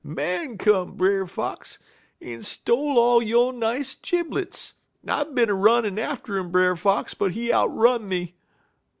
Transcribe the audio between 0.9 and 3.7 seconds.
Brer Fox, en stole all yo'